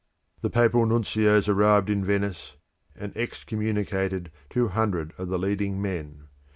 [0.41, 2.55] The Papal nuncios arrived in Venice,
[2.95, 6.23] and excommunicated two hundred of the leading men.